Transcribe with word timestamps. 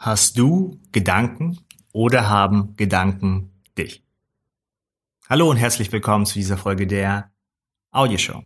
Hast 0.00 0.38
du 0.38 0.80
Gedanken 0.92 1.58
oder 1.92 2.28
haben 2.28 2.76
Gedanken 2.76 3.50
dich? 3.76 4.04
Hallo 5.28 5.50
und 5.50 5.56
herzlich 5.56 5.90
willkommen 5.90 6.24
zu 6.24 6.34
dieser 6.34 6.56
Folge 6.56 6.86
der 6.86 7.32
Audioshow. 7.90 8.44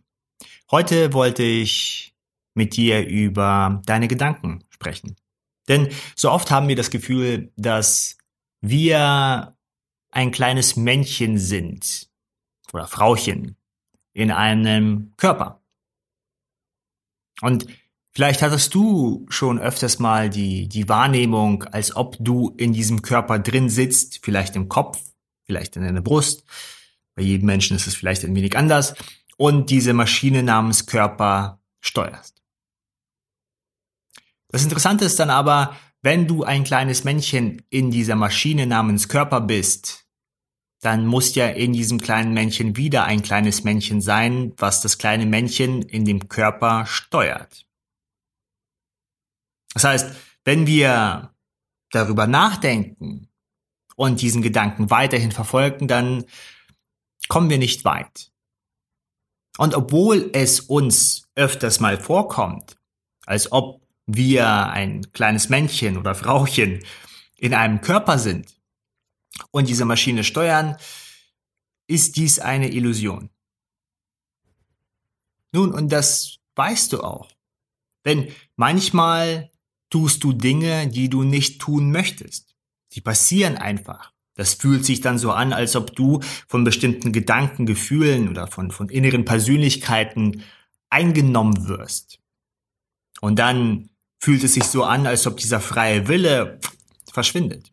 Heute 0.71 1.13
wollte 1.13 1.43
ich 1.43 2.15
mit 2.55 2.75
dir 2.75 3.07
über 3.07 3.83
deine 3.85 4.09
Gedanken 4.09 4.65
sprechen. 4.71 5.17
Denn 5.69 5.91
so 6.17 6.31
oft 6.31 6.51
haben 6.51 6.69
wir 6.69 6.77
das 6.77 6.89
Gefühl, 6.89 7.53
dass 7.57 8.17
wir 8.63 9.55
ein 10.11 10.31
kleines 10.31 10.77
Männchen 10.77 11.37
sind 11.37 12.09
oder 12.73 12.87
Frauchen 12.87 13.59
in 14.15 14.31
einem 14.31 15.13
Körper. 15.19 15.61
Und 17.43 17.67
Vielleicht 18.15 18.43
hattest 18.43 18.75
du 18.75 19.27
schon 19.31 19.59
öfters 19.59 19.99
mal 19.99 20.29
die, 20.29 20.69
die 20.69 20.89
Wahrnehmung, 20.89 21.65
als 21.65 21.97
ob 21.97 22.17
du 22.21 22.55
in 22.59 22.75
diesem 22.75 23.01
Körper 23.01 23.39
drin 23.39 23.71
sitzt, 23.71 24.21
vielleicht 24.23 24.55
im 24.55 24.69
Kopf, 24.69 25.01
vielleicht 25.45 25.77
in 25.77 25.83
deiner 25.83 26.03
Brust. 26.03 26.45
Bei 27.15 27.23
jedem 27.23 27.47
Menschen 27.47 27.75
ist 27.75 27.87
es 27.87 27.95
vielleicht 27.95 28.25
ein 28.25 28.35
wenig 28.35 28.57
anders. 28.57 28.95
Und 29.39 29.71
diese 29.71 29.95
Maschine 29.95 30.43
namens 30.43 30.85
Körper 30.85 31.61
steuerst. 31.81 32.43
Das 34.49 34.63
Interessante 34.63 35.07
ist 35.07 35.19
dann 35.19 35.31
aber, 35.31 35.75
wenn 36.03 36.27
du 36.27 36.45
ein 36.45 36.65
kleines 36.65 37.05
Männchen 37.05 37.63
in 37.71 37.91
dieser 37.91 38.17
Maschine 38.17 38.67
namens 38.67 39.09
Körper 39.09 39.41
bist, 39.41 40.05
dann 40.83 41.07
muss 41.07 41.35
ja 41.35 41.47
in 41.47 41.73
diesem 41.73 42.01
kleinen 42.01 42.35
Männchen 42.35 42.77
wieder 42.77 43.05
ein 43.05 43.23
kleines 43.23 43.65
Männchen 43.65 44.03
sein, 44.03 44.53
was 44.59 44.83
das 44.83 44.99
kleine 44.99 45.25
Männchen 45.25 45.81
in 45.81 46.05
dem 46.05 46.29
Körper 46.29 46.85
steuert. 46.85 47.65
Das 49.75 49.85
heißt, 49.85 50.17
wenn 50.45 50.67
wir 50.67 51.35
darüber 51.91 52.27
nachdenken 52.27 53.29
und 53.97 54.21
diesen 54.21 54.43
Gedanken 54.43 54.91
weiterhin 54.91 55.33
verfolgen, 55.33 55.89
dann 55.89 56.25
kommen 57.29 57.51
wir 57.51 57.59
nicht 57.59 57.85
weit. 57.85 58.33
Und 59.59 59.75
obwohl 59.75 60.31
es 60.33 60.61
uns 60.61 61.29
öfters 61.35 61.81
mal 61.81 61.99
vorkommt, 61.99 62.77
als 63.27 63.53
ob 63.53 63.83
wir 64.07 64.69
ein 64.69 65.13
kleines 65.13 65.49
Männchen 65.49 65.97
oder 65.97 66.15
Frauchen 66.15 66.83
in 67.37 67.55
einem 67.55 67.81
Körper 67.81 68.19
sind 68.19 68.55
und 69.51 69.69
diese 69.69 69.85
Maschine 69.85 70.25
steuern, 70.25 70.77
ist 71.87 72.17
dies 72.17 72.39
eine 72.39 72.71
Illusion. 72.71 73.31
Nun, 75.53 75.73
und 75.73 75.93
das 75.93 76.39
weißt 76.57 76.93
du 76.93 77.03
auch. 77.03 77.31
Denn 78.05 78.35
manchmal 78.57 79.52
tust 79.93 80.25
du 80.25 80.33
Dinge, 80.33 80.89
die 80.89 81.11
du 81.11 81.23
nicht 81.23 81.61
tun 81.61 81.91
möchtest. 81.91 82.55
Die 82.93 83.03
passieren 83.03 83.57
einfach. 83.57 84.13
Das 84.35 84.55
fühlt 84.55 84.87
sich 84.87 85.03
dann 85.03 85.19
so 85.19 85.33
an, 85.33 85.53
als 85.53 85.77
ob 85.77 85.95
du 85.95 86.21
von 86.49 86.65
bestimmten 86.65 87.13
Gedanken, 87.13 87.67
Gefühlen 87.67 88.31
oder 88.31 88.47
von, 88.47 88.71
von 88.71 88.89
inneren 88.89 89.27
Persönlichkeiten 89.27 90.43
eingenommen 90.89 91.69
wirst. 91.69 92.21
Und 93.21 93.39
dann 93.39 93.91
fühlt 94.19 94.43
es 94.43 94.55
sich 94.55 94.65
so 94.65 94.85
an, 94.85 95.07
als 95.07 95.27
ob 95.27 95.37
dieser 95.37 95.61
freie 95.61 96.09
Wille 96.09 96.59
verschwindet. 97.13 97.73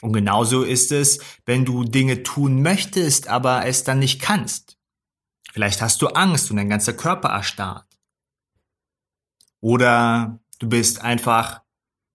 Und 0.00 0.14
genauso 0.14 0.62
ist 0.62 0.92
es, 0.92 1.20
wenn 1.44 1.66
du 1.66 1.84
Dinge 1.84 2.22
tun 2.22 2.62
möchtest, 2.62 3.28
aber 3.28 3.66
es 3.66 3.84
dann 3.84 3.98
nicht 3.98 4.20
kannst. 4.20 4.78
Vielleicht 5.52 5.82
hast 5.82 6.00
du 6.00 6.08
Angst 6.08 6.50
und 6.50 6.56
dein 6.56 6.68
ganzer 6.70 6.94
Körper 6.94 7.28
erstarrt. 7.28 7.86
Oder 9.60 10.38
Du 10.58 10.68
bist 10.68 11.02
einfach 11.02 11.62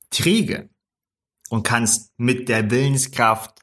träge 0.09 0.69
und 1.49 1.63
kannst 1.63 2.11
mit 2.17 2.49
der 2.49 2.71
Willenskraft 2.71 3.61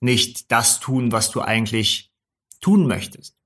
nicht 0.00 0.50
das 0.50 0.80
tun, 0.80 1.12
was 1.12 1.30
du 1.30 1.40
eigentlich 1.40 2.12
tun 2.60 2.86
möchtest. 2.86 3.36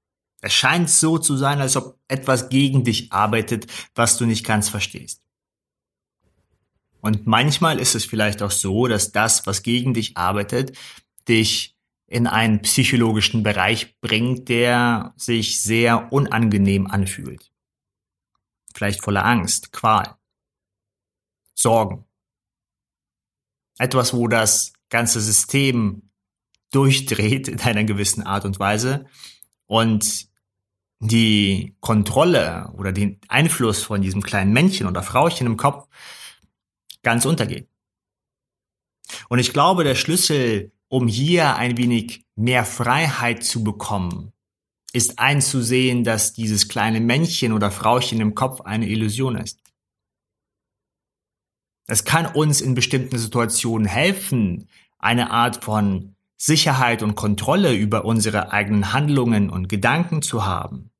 Es 0.41 0.55
scheint 0.55 0.89
so 0.89 1.19
zu 1.19 1.37
sein, 1.37 1.61
als 1.61 1.77
ob 1.77 1.99
etwas 2.09 2.49
gegen 2.49 2.85
dich 2.85 3.13
arbeitet, 3.13 3.67
was 3.95 4.17
du 4.17 4.27
nicht 4.27 4.45
ganz 4.45 4.69
verstehst. 4.69 5.23
Und 7.01 7.27
manchmal 7.27 7.79
ist 7.79 7.95
es 7.95 8.05
vielleicht 8.05 8.43
auch 8.43 8.51
so, 8.51 8.87
dass 8.87 9.13
das, 9.13 9.47
was 9.47 9.63
gegen 9.63 9.95
dich 9.95 10.17
arbeitet, 10.17 10.77
dich 11.29 11.77
in 12.07 12.27
einen 12.27 12.61
psychologischen 12.63 13.43
Bereich 13.43 13.99
bringt, 14.01 14.49
der 14.49 15.15
sich 15.17 15.63
sehr 15.63 16.13
unangenehm 16.13 16.87
anfühlt. 16.87 17.53
Vielleicht 18.75 19.03
voller 19.03 19.25
Angst, 19.25 19.73
Qual. 19.73 20.17
Sorgen. 21.61 22.05
Etwas, 23.79 24.15
wo 24.15 24.29
das 24.29 24.73
ganze 24.89 25.21
System 25.21 26.11
durchdreht 26.71 27.49
in 27.49 27.61
einer 27.61 27.85
gewissen 27.85 28.23
Art 28.23 28.45
und 28.45 28.59
Weise 28.59 29.07
und 29.67 30.29
die 31.01 31.77
Kontrolle 31.81 32.73
oder 32.77 32.93
den 32.93 33.21
Einfluss 33.29 33.83
von 33.83 34.03
diesem 34.03 34.23
kleinen 34.23 34.53
Männchen 34.53 34.87
oder 34.87 35.03
Frauchen 35.03 35.47
im 35.47 35.57
Kopf 35.57 35.89
ganz 37.03 37.25
untergeht. 37.25 37.69
Und 39.29 39.39
ich 39.39 39.53
glaube, 39.53 39.85
der 39.85 39.95
Schlüssel, 39.95 40.73
um 40.89 41.09
hier 41.09 41.57
ein 41.57 41.77
wenig 41.77 42.25
mehr 42.37 42.65
Freiheit 42.65 43.45
zu 43.45 43.65
bekommen, 43.65 44.33
ist 44.93 45.19
einzusehen, 45.19 46.05
dass 46.05 46.33
dieses 46.33 46.69
kleine 46.69 47.01
Männchen 47.01 47.53
oder 47.53 47.71
Frauchen 47.71 48.21
im 48.21 48.35
Kopf 48.35 48.61
eine 48.63 48.89
Illusion 48.89 49.37
ist. 49.37 49.59
Es 51.91 52.05
kann 52.05 52.27
uns 52.27 52.61
in 52.61 52.75
bestimmten 52.75 53.19
Situationen 53.19 53.85
helfen, 53.85 54.69
eine 55.01 55.33
Art 55.33 55.65
von 55.65 56.15
Sicherheit 56.37 57.03
und 57.03 57.17
Kontrolle 57.17 57.75
über 57.75 58.05
unsere 58.05 58.53
eigenen 58.53 58.93
Handlungen 58.93 59.51
und 59.51 59.69
Gedanken 59.69 60.23
zu 60.23 60.47
haben 60.47 60.93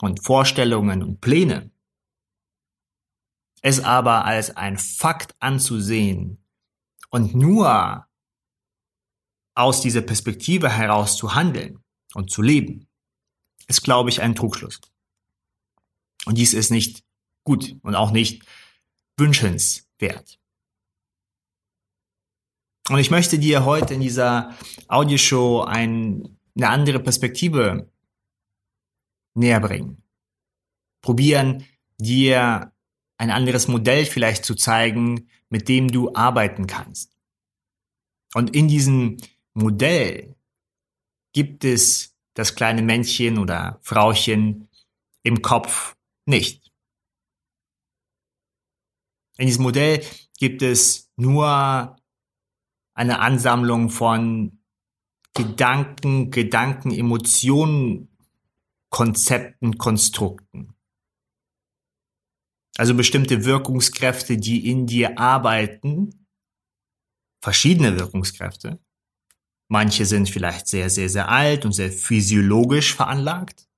und 0.00 0.22
Vorstellungen 0.22 1.02
und 1.02 1.20
Pläne. 1.20 1.72
Es 3.62 3.80
aber 3.80 4.24
als 4.24 4.56
ein 4.56 4.78
Fakt 4.78 5.34
anzusehen 5.40 6.38
und 7.10 7.34
nur 7.34 8.06
aus 9.56 9.80
dieser 9.80 10.02
Perspektive 10.02 10.70
heraus 10.70 11.16
zu 11.16 11.34
handeln 11.34 11.82
und 12.14 12.30
zu 12.30 12.42
leben, 12.42 12.86
ist, 13.66 13.82
glaube 13.82 14.10
ich, 14.10 14.22
ein 14.22 14.36
Trugschluss. 14.36 14.80
Und 16.26 16.38
dies 16.38 16.54
ist 16.54 16.70
nicht 16.70 17.02
gut 17.42 17.74
und 17.82 17.96
auch 17.96 18.12
nicht 18.12 18.44
wünschenswert. 19.16 20.38
Und 22.88 22.98
ich 22.98 23.10
möchte 23.10 23.38
dir 23.38 23.64
heute 23.64 23.94
in 23.94 24.00
dieser 24.00 24.54
Audioshow 24.88 25.62
ein, 25.62 26.38
eine 26.54 26.68
andere 26.68 27.00
Perspektive 27.00 27.90
näher 29.34 29.60
bringen. 29.60 30.02
Probieren, 31.00 31.64
dir 31.98 32.72
ein 33.16 33.30
anderes 33.30 33.68
Modell 33.68 34.04
vielleicht 34.04 34.44
zu 34.44 34.54
zeigen, 34.54 35.28
mit 35.48 35.68
dem 35.68 35.90
du 35.90 36.14
arbeiten 36.14 36.66
kannst. 36.66 37.16
Und 38.34 38.54
in 38.54 38.68
diesem 38.68 39.18
Modell 39.54 40.34
gibt 41.32 41.64
es 41.64 42.16
das 42.34 42.54
kleine 42.54 42.82
Männchen 42.82 43.38
oder 43.38 43.78
Frauchen 43.82 44.68
im 45.22 45.40
Kopf 45.40 45.96
nicht. 46.26 46.63
In 49.36 49.46
diesem 49.46 49.62
Modell 49.62 50.04
gibt 50.38 50.62
es 50.62 51.12
nur 51.16 51.96
eine 52.94 53.18
Ansammlung 53.18 53.90
von 53.90 54.60
Gedanken, 55.34 56.30
Gedanken, 56.30 56.92
Emotionen, 56.92 58.16
Konzepten, 58.90 59.76
Konstrukten. 59.78 60.74
Also 62.76 62.94
bestimmte 62.94 63.44
Wirkungskräfte, 63.44 64.36
die 64.36 64.70
in 64.70 64.86
dir 64.86 65.18
arbeiten, 65.18 66.26
verschiedene 67.42 67.98
Wirkungskräfte. 67.98 68.80
Manche 69.68 70.06
sind 70.06 70.28
vielleicht 70.28 70.68
sehr, 70.68 70.90
sehr, 70.90 71.08
sehr 71.08 71.28
alt 71.28 71.64
und 71.64 71.72
sehr 71.72 71.90
physiologisch 71.90 72.94
veranlagt, 72.94 73.68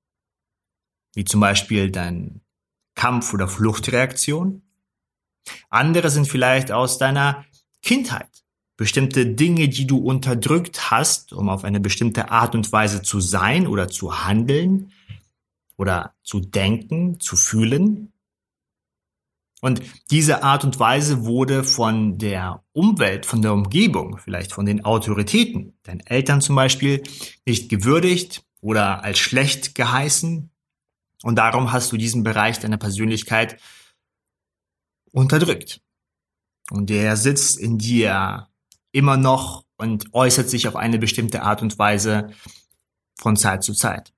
wie 1.15 1.25
zum 1.25 1.41
Beispiel 1.41 1.91
dein 1.91 2.43
Kampf- 2.95 3.33
oder 3.33 3.49
Fluchtreaktion. 3.49 4.66
Andere 5.71 6.11
sind 6.11 6.29
vielleicht 6.29 6.73
aus 6.73 6.99
deiner 6.99 7.45
Kindheit. 7.83 8.29
Bestimmte 8.77 9.27
Dinge, 9.27 9.69
die 9.69 9.87
du 9.87 9.99
unterdrückt 9.99 10.91
hast, 10.91 11.33
um 11.33 11.49
auf 11.49 11.65
eine 11.65 11.81
bestimmte 11.81 12.31
Art 12.31 12.55
und 12.55 12.71
Weise 12.73 13.03
zu 13.03 13.21
sein 13.21 13.67
oder 13.67 13.89
zu 13.89 14.27
handeln 14.27 14.93
oder 15.77 16.15
zu 16.23 16.41
denken, 16.41 17.19
zu 17.21 17.37
fühlen. 17.37 18.13
Und 19.63 19.81
diese 20.11 20.43
Art 20.43 20.65
und 20.65 20.79
Weise 20.79 21.25
wurde 21.25 21.65
von 21.65 22.19
der 22.19 22.63
Umwelt, 22.73 23.25
von 23.25 23.41
der 23.41 23.55
Umgebung, 23.55 24.19
vielleicht 24.19 24.53
von 24.53 24.67
den 24.67 24.85
Autoritäten, 24.85 25.79
deinen 25.83 26.01
Eltern 26.01 26.43
zum 26.43 26.57
Beispiel, 26.57 27.03
nicht 27.47 27.71
gewürdigt 27.71 28.45
oder 28.61 29.03
als 29.03 29.19
schlecht 29.19 29.75
geheißen. 29.75 30.51
Und 31.23 31.37
darum 31.37 31.73
hast 31.73 31.91
du 31.91 31.97
diesen 31.97 32.23
Bereich 32.23 32.61
deiner 32.61 32.77
Persönlichkeit 32.77 33.57
unterdrückt. 35.17 35.81
Und 36.71 36.91
der 36.91 37.17
sitzt 37.17 37.59
in 37.59 37.79
dir 37.79 38.49
immer 38.93 39.17
noch 39.17 39.65
und 39.79 40.13
äußert 40.13 40.51
sich 40.51 40.69
auf 40.69 40.77
eine 40.77 40.99
bestimmte 40.99 41.43
Art 41.43 41.63
und 41.63 41.79
Weise 41.79 42.33
von 43.19 43.37
Zeit 43.37 43.63
zu 43.63 43.73
Zeit. 43.73 44.13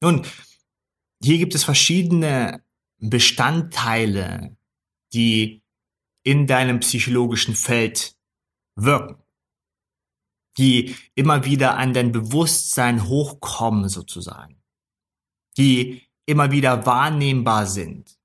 Nun, 0.00 0.24
hier 1.22 1.38
gibt 1.38 1.54
es 1.54 1.64
verschiedene 1.64 2.62
Bestandteile, 2.98 4.56
die 5.12 5.62
in 6.22 6.46
deinem 6.46 6.80
psychologischen 6.80 7.56
Feld 7.56 8.16
wirken, 8.76 9.22
die 10.58 10.94
immer 11.14 11.44
wieder 11.44 11.76
an 11.76 11.92
dein 11.92 12.12
Bewusstsein 12.12 13.08
hochkommen 13.08 13.88
sozusagen, 13.88 14.62
die 15.56 16.02
immer 16.26 16.52
wieder 16.52 16.86
wahrnehmbar 16.86 17.66
sind. 17.66 18.16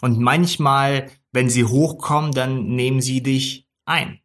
Und 0.00 0.18
manchmal, 0.18 1.10
wenn 1.32 1.50
sie 1.50 1.64
hochkommen, 1.64 2.32
dann 2.32 2.66
nehmen 2.74 3.00
sie 3.00 3.22
dich 3.22 3.66
ein. 3.84 4.20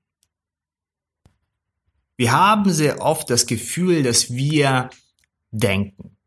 Wir 2.17 2.31
haben 2.31 2.71
sehr 2.71 3.01
oft 3.01 3.29
das 3.29 3.45
Gefühl, 3.45 4.03
dass 4.03 4.33
wir 4.33 4.89
denken. 5.51 6.17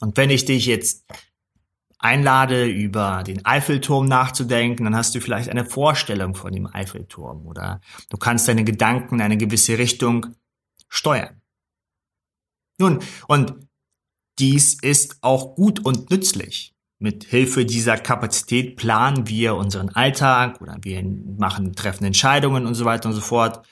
Und 0.00 0.16
wenn 0.16 0.30
ich 0.30 0.44
dich 0.44 0.66
jetzt 0.66 1.04
einlade, 1.98 2.66
über 2.66 3.22
den 3.22 3.44
Eiffelturm 3.44 4.06
nachzudenken, 4.06 4.84
dann 4.84 4.96
hast 4.96 5.14
du 5.14 5.20
vielleicht 5.20 5.50
eine 5.50 5.64
Vorstellung 5.64 6.34
von 6.34 6.52
dem 6.52 6.66
Eiffelturm 6.66 7.46
oder 7.46 7.80
du 8.08 8.16
kannst 8.16 8.48
deine 8.48 8.64
Gedanken 8.64 9.16
in 9.16 9.20
eine 9.20 9.36
gewisse 9.36 9.78
Richtung 9.78 10.34
steuern. 10.88 11.40
Nun, 12.78 13.00
und 13.28 13.54
dies 14.38 14.74
ist 14.82 15.18
auch 15.20 15.54
gut 15.54 15.84
und 15.84 16.10
nützlich. 16.10 16.74
Mit 17.02 17.24
Hilfe 17.24 17.64
dieser 17.64 17.96
Kapazität 17.96 18.76
planen 18.76 19.26
wir 19.26 19.54
unseren 19.56 19.88
Alltag 19.88 20.60
oder 20.60 20.76
wir 20.82 21.02
machen, 21.02 21.74
treffen 21.74 22.04
Entscheidungen 22.04 22.66
und 22.66 22.74
so 22.74 22.84
weiter 22.84 23.08
und 23.08 23.14
so 23.14 23.22
fort. 23.22 23.66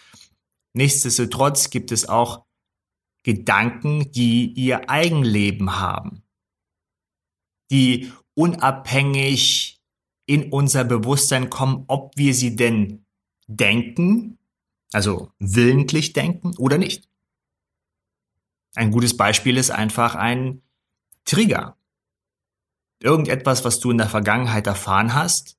Nichtsdestotrotz 0.73 1.69
gibt 1.69 1.93
es 1.93 2.09
auch 2.09 2.47
Gedanken, 3.25 4.11
die 4.13 4.47
ihr 4.55 4.89
Eigenleben 4.89 5.79
haben, 5.79 6.23
die 7.71 8.11
unabhängig 8.33 9.79
in 10.25 10.51
unser 10.51 10.85
Bewusstsein 10.85 11.51
kommen, 11.51 11.85
ob 11.87 12.17
wir 12.17 12.33
sie 12.33 12.57
denn 12.57 13.05
denken, 13.47 14.39
also 14.93 15.31
willentlich 15.39 16.15
denken 16.15 16.57
oder 16.57 16.79
nicht. 16.79 17.09
Ein 18.75 18.91
gutes 18.91 19.17
Beispiel 19.17 19.59
ist 19.59 19.71
einfach 19.71 20.15
ein 20.15 20.63
Trigger. 21.25 21.78
Irgendetwas, 23.01 23.65
was 23.65 23.81
du 23.81 23.91
in 23.91 23.99
der 23.99 24.09
Vergangenheit 24.09 24.67
erfahren 24.67 25.15
hast, 25.15 25.57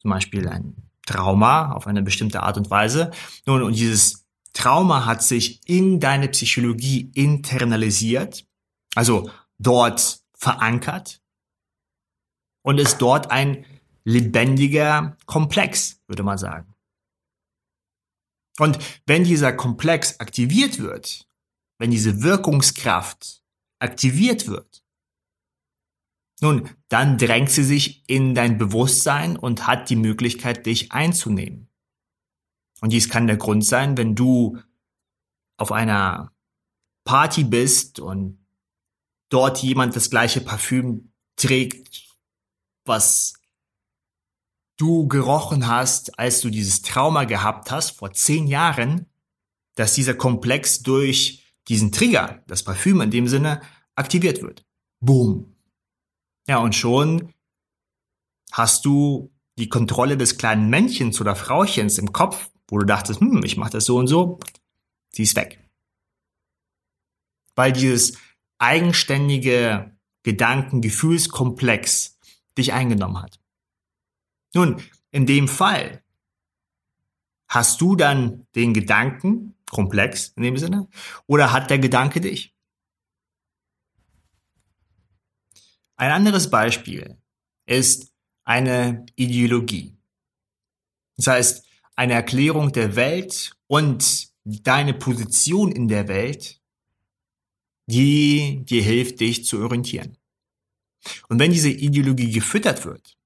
zum 0.00 0.10
Beispiel 0.10 0.48
ein 0.48 0.90
Trauma 1.06 1.72
auf 1.72 1.86
eine 1.86 2.02
bestimmte 2.02 2.42
Art 2.42 2.56
und 2.56 2.70
Weise. 2.70 3.10
Nun, 3.46 3.62
und 3.62 3.76
dieses 3.76 4.26
Trauma 4.52 5.06
hat 5.06 5.22
sich 5.22 5.60
in 5.68 6.00
deine 6.00 6.28
Psychologie 6.28 7.10
internalisiert, 7.14 8.46
also 8.94 9.30
dort 9.58 10.20
verankert 10.34 11.22
und 12.62 12.78
ist 12.78 12.98
dort 12.98 13.30
ein 13.30 13.64
lebendiger 14.04 15.16
Komplex, 15.26 16.00
würde 16.06 16.22
man 16.22 16.38
sagen. 16.38 16.74
Und 18.58 18.78
wenn 19.06 19.24
dieser 19.24 19.52
Komplex 19.52 20.18
aktiviert 20.20 20.78
wird, 20.78 21.28
wenn 21.78 21.90
diese 21.90 22.22
Wirkungskraft 22.22 23.42
aktiviert 23.78 24.48
wird, 24.48 24.82
nun, 26.40 26.70
dann 26.88 27.18
drängt 27.18 27.50
sie 27.50 27.64
sich 27.64 28.08
in 28.08 28.34
dein 28.34 28.58
Bewusstsein 28.58 29.36
und 29.36 29.66
hat 29.66 29.90
die 29.90 29.96
Möglichkeit, 29.96 30.66
dich 30.66 30.92
einzunehmen. 30.92 31.68
Und 32.80 32.92
dies 32.92 33.08
kann 33.08 33.26
der 33.26 33.36
Grund 33.36 33.64
sein, 33.64 33.96
wenn 33.96 34.14
du 34.14 34.58
auf 35.56 35.72
einer 35.72 36.32
Party 37.04 37.42
bist 37.42 37.98
und 37.98 38.38
dort 39.30 39.62
jemand 39.62 39.96
das 39.96 40.10
gleiche 40.10 40.40
Parfüm 40.40 41.12
trägt, 41.36 42.06
was 42.84 43.34
du 44.76 45.08
gerochen 45.08 45.66
hast, 45.66 46.18
als 46.18 46.40
du 46.40 46.50
dieses 46.50 46.82
Trauma 46.82 47.24
gehabt 47.24 47.70
hast 47.70 47.90
vor 47.90 48.12
zehn 48.12 48.46
Jahren, 48.46 49.06
dass 49.74 49.94
dieser 49.94 50.14
Komplex 50.14 50.82
durch 50.82 51.44
diesen 51.66 51.92
Trigger, 51.92 52.42
das 52.46 52.62
Parfüm 52.62 53.00
in 53.00 53.10
dem 53.10 53.26
Sinne, 53.26 53.60
aktiviert 53.96 54.40
wird. 54.40 54.64
Boom. 55.00 55.57
Ja, 56.48 56.58
und 56.58 56.74
schon 56.74 57.34
hast 58.52 58.84
du 58.86 59.30
die 59.58 59.68
Kontrolle 59.68 60.16
des 60.16 60.38
kleinen 60.38 60.70
Männchens 60.70 61.20
oder 61.20 61.36
Frauchens 61.36 61.98
im 61.98 62.12
Kopf, 62.12 62.50
wo 62.68 62.78
du 62.78 62.86
dachtest, 62.86 63.20
hm, 63.20 63.42
ich 63.44 63.58
mache 63.58 63.72
das 63.72 63.84
so 63.84 63.98
und 63.98 64.06
so, 64.06 64.40
sie 65.12 65.24
ist 65.24 65.36
weg. 65.36 65.62
Weil 67.54 67.72
dieses 67.72 68.16
eigenständige 68.56 69.94
Gedanken-Gefühlskomplex 70.22 72.18
dich 72.56 72.72
eingenommen 72.72 73.20
hat. 73.20 73.38
Nun, 74.54 74.80
in 75.10 75.26
dem 75.26 75.48
Fall 75.48 76.02
hast 77.48 77.80
du 77.82 77.94
dann 77.94 78.46
den 78.54 78.72
Gedanken, 78.72 79.54
komplex 79.70 80.28
in 80.28 80.44
dem 80.44 80.56
Sinne, 80.56 80.88
oder 81.26 81.52
hat 81.52 81.68
der 81.68 81.78
Gedanke 81.78 82.22
dich? 82.22 82.54
Ein 85.98 86.12
anderes 86.12 86.48
Beispiel 86.48 87.18
ist 87.66 88.12
eine 88.44 89.04
Ideologie. 89.16 89.98
Das 91.16 91.26
heißt, 91.26 91.66
eine 91.96 92.12
Erklärung 92.14 92.72
der 92.72 92.94
Welt 92.94 93.52
und 93.66 94.28
deine 94.44 94.94
Position 94.94 95.72
in 95.72 95.88
der 95.88 96.06
Welt, 96.06 96.60
die 97.86 98.64
dir 98.64 98.82
hilft, 98.82 99.18
dich 99.18 99.44
zu 99.44 99.60
orientieren. 99.60 100.16
Und 101.28 101.40
wenn 101.40 101.50
diese 101.50 101.70
Ideologie 101.70 102.30
gefüttert 102.30 102.84
wird, 102.84 103.18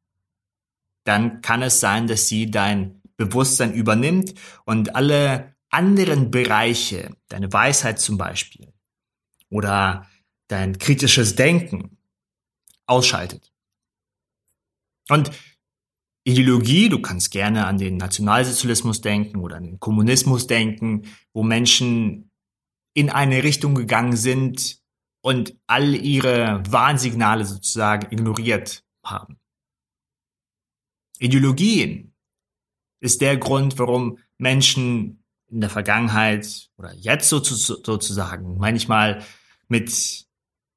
dann 1.04 1.42
kann 1.42 1.62
es 1.62 1.78
sein, 1.78 2.06
dass 2.06 2.28
sie 2.28 2.50
dein 2.50 3.02
Bewusstsein 3.18 3.74
übernimmt 3.74 4.34
und 4.64 4.94
alle 4.96 5.54
anderen 5.68 6.30
Bereiche, 6.30 7.14
deine 7.28 7.52
Weisheit 7.52 8.00
zum 8.00 8.16
Beispiel 8.16 8.72
oder 9.50 10.08
dein 10.48 10.78
kritisches 10.78 11.34
Denken 11.34 11.98
ausschaltet. 12.86 13.52
Und 15.08 15.30
Ideologie, 16.24 16.88
du 16.88 17.02
kannst 17.02 17.32
gerne 17.32 17.66
an 17.66 17.78
den 17.78 17.96
Nationalsozialismus 17.96 19.00
denken 19.00 19.40
oder 19.40 19.56
an 19.56 19.64
den 19.64 19.80
Kommunismus 19.80 20.46
denken, 20.46 21.02
wo 21.32 21.42
Menschen 21.42 22.30
in 22.94 23.10
eine 23.10 23.42
Richtung 23.42 23.74
gegangen 23.74 24.16
sind 24.16 24.80
und 25.20 25.56
all 25.66 25.94
ihre 25.94 26.62
Warnsignale 26.68 27.44
sozusagen 27.44 28.12
ignoriert 28.12 28.84
haben. 29.04 29.38
Ideologien 31.18 32.14
ist 33.00 33.20
der 33.20 33.36
Grund, 33.36 33.78
warum 33.78 34.18
Menschen 34.38 35.24
in 35.48 35.60
der 35.60 35.70
Vergangenheit 35.70 36.70
oder 36.76 36.94
jetzt 36.94 37.28
sozusagen 37.28 38.58
manchmal 38.58 39.24
mit 39.68 40.26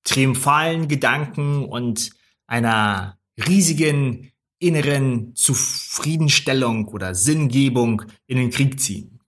triumphalen 0.05 0.87
Gedanken 0.87 1.65
und 1.65 2.11
einer 2.47 3.19
riesigen 3.37 4.31
inneren 4.59 5.35
Zufriedenstellung 5.35 6.87
oder 6.87 7.13
Sinngebung 7.13 8.03
in 8.25 8.37
den 8.37 8.51
Krieg 8.51 8.79
ziehen. 8.79 9.19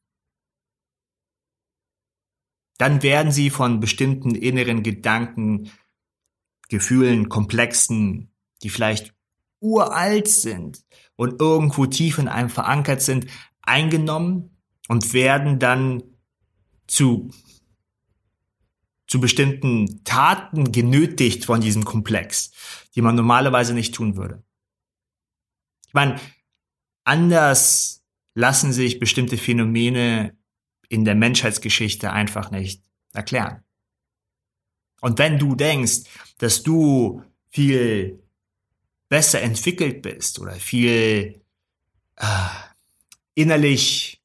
Dann 2.78 3.04
werden 3.04 3.32
sie 3.32 3.50
von 3.50 3.80
bestimmten 3.80 4.36
inneren 4.36 4.84
Gedanken, 4.84 5.72
Gefühlen, 6.70 7.28
Komplexen, 7.28 8.32
die 8.62 8.70
vielleicht 8.70 9.14
uralt 9.60 10.28
sind 10.28 10.86
und 11.16 11.42
irgendwo 11.42 11.88
tief 11.88 12.20
in 12.20 12.28
einem 12.28 12.50
verankert 12.50 13.02
sind, 13.02 13.26
eingenommen 13.62 14.58
und 14.88 15.14
werden 15.14 15.60
dann 15.60 16.04
zu 16.86 17.32
zu 19.08 19.20
bestimmten 19.20 20.04
Taten 20.04 20.72
genötigt 20.72 21.46
von 21.46 21.62
diesem 21.62 21.86
Komplex, 21.86 22.52
die 22.96 23.02
man 23.02 23.16
normalerweise 23.16 23.74
nicht 23.74 23.96
tun 23.96 24.18
würde. 24.18 24.44
Ich 25.88 25.94
meine, 25.94 26.20
anders 27.04 28.04
lassen 28.34 28.74
sich 28.74 29.00
bestimmte 29.00 29.38
Phänomene 29.38 30.38
in 30.90 31.06
der 31.06 31.16
Menschheitsgeschichte 31.16 32.12
einfach 32.12 32.52
nicht 32.52 32.84
erklären. 33.14 33.64
Und 35.02 35.20
wenn 35.20 35.40
du 35.40 35.56
denkst, 35.56 36.04
dass 36.38 36.64
du 36.64 37.24
viel 37.50 38.22
besser 39.10 39.42
entwickelt 39.42 40.02
bist 40.02 40.40
oder 40.40 40.54
viel 40.54 41.42
äh, 42.18 42.26
innerlich 43.36 44.18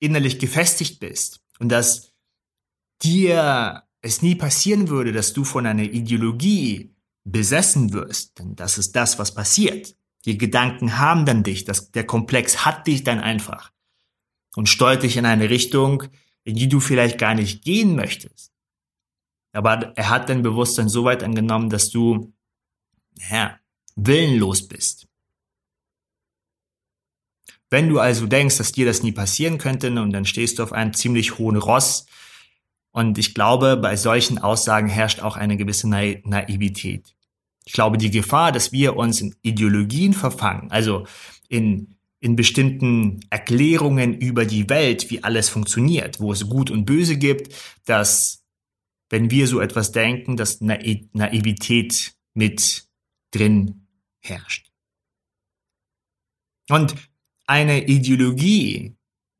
innerlich 0.00 0.38
gefestigt 0.38 1.00
bist 1.00 1.40
und 1.58 1.70
dass 1.70 2.12
dir 3.02 3.82
es 4.08 4.22
nie 4.22 4.34
passieren 4.34 4.88
würde, 4.88 5.12
dass 5.12 5.32
du 5.32 5.44
von 5.44 5.66
einer 5.66 5.84
Ideologie 5.84 6.94
besessen 7.24 7.92
wirst, 7.92 8.38
denn 8.38 8.56
das 8.56 8.78
ist 8.78 8.96
das, 8.96 9.18
was 9.18 9.34
passiert. 9.34 9.94
Die 10.24 10.38
Gedanken 10.38 10.98
haben 10.98 11.26
dann 11.26 11.42
dich, 11.42 11.64
das, 11.64 11.90
der 11.92 12.04
Komplex 12.04 12.64
hat 12.64 12.86
dich 12.86 13.04
dann 13.04 13.20
einfach 13.20 13.72
und 14.56 14.68
steuert 14.68 15.02
dich 15.02 15.16
in 15.16 15.26
eine 15.26 15.50
Richtung, 15.50 16.04
in 16.44 16.56
die 16.56 16.68
du 16.68 16.80
vielleicht 16.80 17.18
gar 17.18 17.34
nicht 17.34 17.62
gehen 17.62 17.94
möchtest. 17.94 18.52
Aber 19.52 19.92
er 19.96 20.10
hat 20.10 20.28
dein 20.28 20.42
Bewusstsein 20.42 20.88
so 20.88 21.04
weit 21.04 21.22
angenommen, 21.22 21.70
dass 21.70 21.90
du, 21.90 22.32
ja, 23.30 23.58
willenlos 23.96 24.68
bist. 24.68 25.06
Wenn 27.70 27.88
du 27.88 27.98
also 27.98 28.26
denkst, 28.26 28.56
dass 28.58 28.72
dir 28.72 28.86
das 28.86 29.02
nie 29.02 29.12
passieren 29.12 29.58
könnte, 29.58 29.88
und 29.88 30.12
dann 30.12 30.24
stehst 30.24 30.58
du 30.58 30.62
auf 30.62 30.72
einem 30.72 30.94
ziemlich 30.94 31.38
hohen 31.38 31.56
Ross. 31.56 32.06
Und 32.92 33.18
ich 33.18 33.34
glaube, 33.34 33.76
bei 33.76 33.96
solchen 33.96 34.38
Aussagen 34.38 34.88
herrscht 34.88 35.20
auch 35.20 35.36
eine 35.36 35.56
gewisse 35.56 35.88
Na 35.88 36.00
Naivität. 36.24 37.14
Ich 37.64 37.72
glaube, 37.72 37.98
die 37.98 38.10
Gefahr, 38.10 38.50
dass 38.50 38.72
wir 38.72 38.96
uns 38.96 39.20
in 39.20 39.34
Ideologien 39.42 40.14
verfangen, 40.14 40.70
also 40.70 41.06
in, 41.48 41.98
in 42.18 42.34
bestimmten 42.34 43.20
Erklärungen 43.30 44.14
über 44.14 44.46
die 44.46 44.68
Welt, 44.70 45.10
wie 45.10 45.22
alles 45.22 45.48
funktioniert, 45.48 46.18
wo 46.18 46.32
es 46.32 46.48
Gut 46.48 46.70
und 46.70 46.86
Böse 46.86 47.16
gibt, 47.16 47.54
dass, 47.84 48.42
wenn 49.10 49.30
wir 49.30 49.46
so 49.46 49.60
etwas 49.60 49.92
denken, 49.92 50.36
dass 50.36 50.60
Na 50.60 50.78
Naivität 51.12 52.14
mit 52.34 52.88
drin 53.30 53.86
herrscht. 54.20 54.70
Und 56.70 56.94
eine 57.46 57.86
Ideologie 57.86 58.97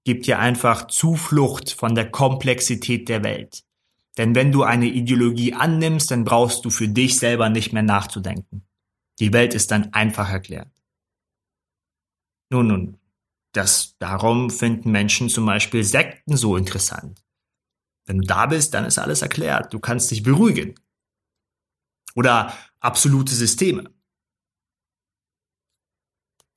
gibt 0.08 0.26
dir 0.26 0.38
einfach 0.38 0.86
Zuflucht 0.86 1.70
von 1.70 1.94
der 1.94 2.10
Komplexität 2.10 3.10
der 3.10 3.22
Welt. 3.22 3.62
Denn 4.16 4.34
wenn 4.34 4.52
du 4.52 4.62
eine 4.62 4.86
Ideologie 4.86 5.52
annimmst, 5.52 6.10
dann 6.10 6.24
brauchst 6.24 6.64
du 6.64 6.70
für 6.70 6.88
dich 6.88 7.18
selber 7.18 7.50
nicht 7.50 7.74
mehr 7.74 7.82
nachzudenken. 7.82 8.66
Die 9.18 9.34
Welt 9.34 9.52
ist 9.52 9.70
dann 9.70 9.92
einfach 9.92 10.30
erklärt. 10.30 10.72
Nun, 12.48 12.68
nun, 12.68 12.98
das, 13.52 13.98
darum 13.98 14.48
finden 14.48 14.92
Menschen 14.92 15.28
zum 15.28 15.44
Beispiel 15.44 15.84
Sekten 15.84 16.38
so 16.38 16.56
interessant. 16.56 17.22
Wenn 18.06 18.20
du 18.20 18.26
da 18.26 18.46
bist, 18.46 18.72
dann 18.72 18.86
ist 18.86 18.98
alles 18.98 19.20
erklärt. 19.20 19.74
Du 19.74 19.78
kannst 19.78 20.10
dich 20.10 20.22
beruhigen. 20.22 20.74
Oder 22.14 22.54
absolute 22.80 23.34
Systeme. 23.34 23.92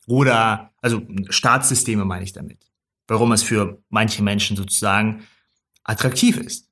Oder, 0.07 0.73
also 0.81 1.05
Staatssysteme 1.29 2.05
meine 2.05 2.23
ich 2.23 2.31
damit. 2.31 2.70
Warum 3.07 3.31
es 3.31 3.43
für 3.43 3.81
manche 3.89 4.23
Menschen 4.23 4.55
sozusagen 4.55 5.27
attraktiv 5.83 6.37
ist. 6.37 6.69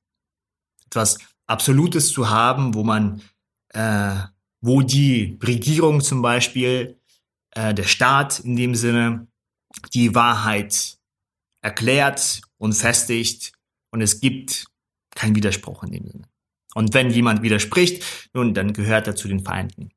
Etwas 0.86 1.18
Absolutes 1.46 2.12
zu 2.12 2.30
haben, 2.30 2.74
wo 2.74 2.84
man, 2.84 3.22
äh, 3.70 4.14
wo 4.60 4.82
die 4.82 5.36
Regierung 5.42 6.00
zum 6.00 6.22
Beispiel, 6.22 6.96
äh, 7.50 7.74
der 7.74 7.84
Staat 7.84 8.38
in 8.40 8.54
dem 8.54 8.76
Sinne, 8.76 9.26
die 9.92 10.14
Wahrheit 10.14 10.96
erklärt 11.60 12.42
und 12.56 12.74
festigt 12.74 13.52
und 13.90 14.00
es 14.00 14.20
gibt 14.20 14.66
keinen 15.16 15.34
Widerspruch 15.34 15.82
in 15.82 15.90
dem 15.90 16.06
Sinne. 16.06 16.28
Und 16.74 16.94
wenn 16.94 17.10
jemand 17.10 17.42
widerspricht, 17.42 18.30
nun, 18.32 18.54
dann 18.54 18.72
gehört 18.72 19.08
er 19.08 19.16
zu 19.16 19.26
den 19.26 19.44
Feinden. 19.44 19.90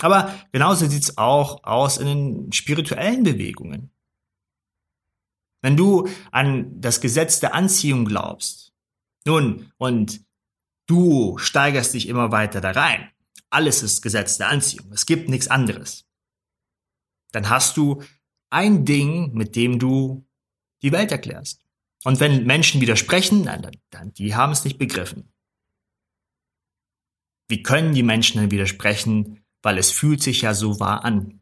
Aber 0.00 0.34
genauso 0.50 0.88
sieht's 0.88 1.16
auch 1.16 1.62
aus 1.62 1.98
in 1.98 2.06
den 2.06 2.52
spirituellen 2.52 3.22
Bewegungen. 3.22 3.90
Wenn 5.64 5.78
du 5.78 6.06
an 6.30 6.78
das 6.78 7.00
Gesetz 7.00 7.40
der 7.40 7.54
Anziehung 7.54 8.04
glaubst, 8.04 8.74
nun, 9.24 9.72
und 9.78 10.22
du 10.86 11.38
steigerst 11.38 11.94
dich 11.94 12.06
immer 12.06 12.30
weiter 12.32 12.60
da 12.60 12.72
rein, 12.72 13.10
alles 13.48 13.82
ist 13.82 14.02
Gesetz 14.02 14.36
der 14.36 14.50
Anziehung, 14.50 14.92
es 14.92 15.06
gibt 15.06 15.30
nichts 15.30 15.48
anderes, 15.48 16.06
dann 17.32 17.48
hast 17.48 17.78
du 17.78 18.02
ein 18.50 18.84
Ding, 18.84 19.32
mit 19.32 19.56
dem 19.56 19.78
du 19.78 20.28
die 20.82 20.92
Welt 20.92 21.10
erklärst. 21.10 21.64
Und 22.04 22.20
wenn 22.20 22.44
Menschen 22.44 22.82
widersprechen, 22.82 23.44
dann, 23.44 23.70
dann 23.88 24.12
die 24.12 24.34
haben 24.34 24.52
es 24.52 24.64
nicht 24.64 24.76
begriffen. 24.76 25.32
Wie 27.48 27.62
können 27.62 27.94
die 27.94 28.02
Menschen 28.02 28.38
dann 28.38 28.50
widersprechen, 28.50 29.42
weil 29.62 29.78
es 29.78 29.90
fühlt 29.90 30.22
sich 30.22 30.42
ja 30.42 30.52
so 30.52 30.78
wahr 30.78 31.06
an. 31.06 31.40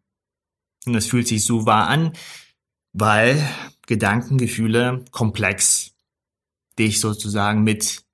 Und 0.86 0.94
es 0.94 1.08
fühlt 1.08 1.26
sich 1.26 1.44
so 1.44 1.66
wahr 1.66 1.88
an, 1.88 2.12
weil 2.92 3.44
Gedanken, 3.86 4.38
Gefühle 4.38 5.04
komplex 5.10 5.94
dich 6.78 7.00
sozusagen 7.00 7.62
mit, 7.62 8.04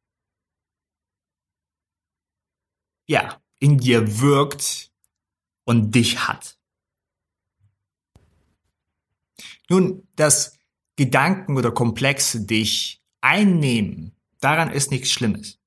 ja, 3.07 3.41
in 3.61 3.79
dir 3.79 4.21
wirkt 4.21 4.93
und 5.65 5.95
dich 5.95 6.27
hat. 6.27 6.59
Nun, 9.69 10.09
dass 10.17 10.59
Gedanken 10.97 11.57
oder 11.57 11.71
Komplexe 11.71 12.45
dich 12.45 13.03
einnehmen, 13.21 14.17
daran 14.41 14.71
ist 14.71 14.91
nichts 14.91 15.11
Schlimmes. 15.11 15.59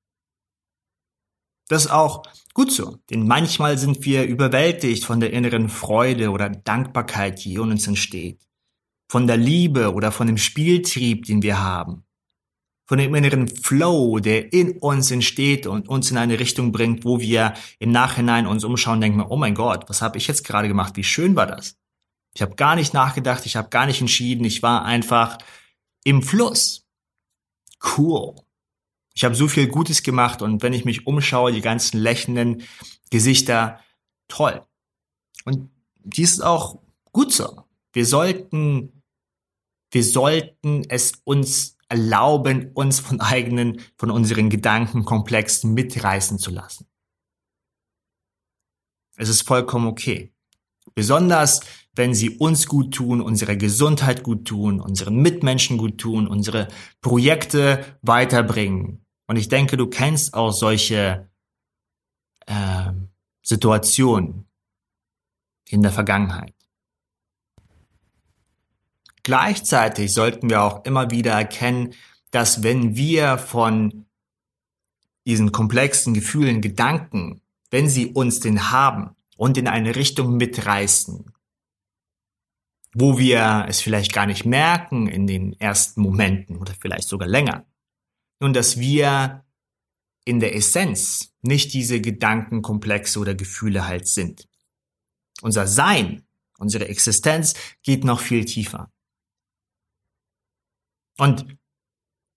Das 1.68 1.86
ist 1.86 1.90
auch 1.90 2.24
gut 2.52 2.70
so, 2.70 2.98
denn 3.08 3.26
manchmal 3.26 3.78
sind 3.78 4.04
wir 4.04 4.24
überwältigt 4.26 5.04
von 5.04 5.20
der 5.20 5.32
inneren 5.32 5.68
Freude 5.68 6.30
oder 6.30 6.50
Dankbarkeit, 6.50 7.44
die 7.44 7.54
in 7.54 7.60
uns 7.60 7.86
entsteht, 7.86 8.46
von 9.12 9.26
der 9.26 9.36
Liebe 9.36 9.92
oder 9.92 10.10
von 10.10 10.26
dem 10.26 10.38
Spieltrieb, 10.38 11.26
den 11.26 11.42
wir 11.42 11.60
haben, 11.60 12.06
von 12.86 12.96
dem 12.96 13.14
inneren 13.14 13.46
Flow, 13.46 14.20
der 14.20 14.54
in 14.54 14.78
uns 14.78 15.10
entsteht 15.10 15.66
und 15.66 15.86
uns 15.86 16.10
in 16.10 16.16
eine 16.16 16.40
Richtung 16.40 16.72
bringt, 16.72 17.04
wo 17.04 17.20
wir 17.20 17.52
im 17.78 17.92
Nachhinein 17.92 18.46
uns 18.46 18.64
umschauen 18.64 18.94
und 18.94 19.00
denken, 19.02 19.20
oh 19.20 19.36
mein 19.36 19.54
Gott, 19.54 19.84
was 19.90 20.00
habe 20.00 20.16
ich 20.16 20.28
jetzt 20.28 20.44
gerade 20.44 20.66
gemacht? 20.66 20.96
Wie 20.96 21.04
schön 21.04 21.36
war 21.36 21.46
das? 21.46 21.76
Ich 22.34 22.40
habe 22.40 22.54
gar 22.54 22.74
nicht 22.74 22.94
nachgedacht, 22.94 23.44
ich 23.44 23.54
habe 23.54 23.68
gar 23.68 23.84
nicht 23.84 24.00
entschieden, 24.00 24.46
ich 24.46 24.62
war 24.62 24.86
einfach 24.86 25.36
im 26.04 26.22
Fluss. 26.22 26.86
Cool. 27.98 28.34
Ich 29.12 29.24
habe 29.24 29.34
so 29.34 29.46
viel 29.46 29.68
Gutes 29.68 30.02
gemacht 30.02 30.40
und 30.40 30.62
wenn 30.62 30.72
ich 30.72 30.86
mich 30.86 31.06
umschaue, 31.06 31.52
die 31.52 31.60
ganzen 31.60 31.98
lächelnden 31.98 32.62
Gesichter, 33.10 33.78
toll. 34.28 34.64
Und 35.44 35.68
dies 36.02 36.32
ist 36.32 36.40
auch 36.40 36.80
gut 37.12 37.30
so. 37.30 37.64
Wir 37.92 38.06
sollten, 38.06 39.01
wir 39.92 40.04
sollten 40.04 40.84
es 40.88 41.12
uns 41.24 41.78
erlauben, 41.88 42.72
uns 42.72 42.98
von 42.98 43.20
eigenen, 43.20 43.80
von 43.96 44.10
unseren 44.10 44.50
Gedankenkomplexen 44.50 45.72
mitreißen 45.72 46.38
zu 46.38 46.50
lassen. 46.50 46.86
Es 49.16 49.28
ist 49.28 49.42
vollkommen 49.42 49.86
okay. 49.86 50.32
Besonders, 50.94 51.60
wenn 51.94 52.14
sie 52.14 52.38
uns 52.38 52.66
gut 52.66 52.94
tun, 52.94 53.20
unsere 53.20 53.56
Gesundheit 53.56 54.24
gut 54.24 54.48
tun, 54.48 54.80
unseren 54.80 55.16
Mitmenschen 55.16 55.78
gut 55.78 55.98
tun, 55.98 56.26
unsere 56.26 56.68
Projekte 57.00 57.98
weiterbringen, 58.02 59.02
und 59.32 59.36
ich 59.36 59.48
denke, 59.48 59.78
du 59.78 59.86
kennst 59.86 60.34
auch 60.34 60.52
solche 60.52 61.30
äh, 62.46 62.92
Situationen 63.42 64.46
in 65.68 65.80
der 65.80 65.92
Vergangenheit. 65.92 66.54
Gleichzeitig 69.22 70.12
sollten 70.12 70.50
wir 70.50 70.62
auch 70.62 70.84
immer 70.84 71.10
wieder 71.10 71.32
erkennen, 71.32 71.94
dass 72.30 72.62
wenn 72.62 72.96
wir 72.96 73.38
von 73.38 74.06
diesen 75.26 75.52
komplexen 75.52 76.14
Gefühlen, 76.14 76.60
Gedanken, 76.60 77.40
wenn 77.70 77.88
sie 77.88 78.06
uns 78.06 78.40
den 78.40 78.72
haben 78.72 79.14
und 79.36 79.56
in 79.56 79.68
eine 79.68 79.94
Richtung 79.94 80.36
mitreißen, 80.36 81.32
wo 82.94 83.18
wir 83.18 83.66
es 83.68 83.80
vielleicht 83.80 84.12
gar 84.12 84.26
nicht 84.26 84.44
merken 84.44 85.06
in 85.06 85.26
den 85.26 85.52
ersten 85.54 86.02
Momenten 86.02 86.56
oder 86.56 86.74
vielleicht 86.74 87.08
sogar 87.08 87.28
länger, 87.28 87.64
nun, 88.40 88.52
dass 88.52 88.78
wir 88.78 89.44
in 90.24 90.40
der 90.40 90.54
Essenz 90.54 91.34
nicht 91.42 91.72
diese 91.72 92.00
Gedankenkomplexe 92.00 93.18
oder 93.18 93.34
Gefühle 93.34 93.86
halt 93.86 94.08
sind. 94.08 94.48
Unser 95.42 95.66
Sein, 95.66 96.26
unsere 96.58 96.88
Existenz 96.88 97.54
geht 97.82 98.04
noch 98.04 98.20
viel 98.20 98.44
tiefer. 98.44 98.92
Und 101.18 101.58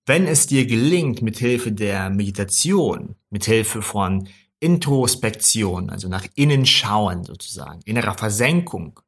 wenn 0.06 0.28
es 0.28 0.48
dir 0.48 0.66
gelingt, 0.66 1.22
mit 1.22 1.38
Hilfe 1.38 1.72
der 1.72 2.10
Meditation, 2.10 3.16
mit 3.30 3.46
Hilfe 3.46 3.82
von 3.82 4.28
Introspektion, 4.60 5.90
also 5.90 6.08
nach 6.08 6.26
innen 6.36 6.66
schauen 6.66 7.24
sozusagen, 7.24 7.82
innerer 7.86 8.18
Versenkung, 8.18 9.00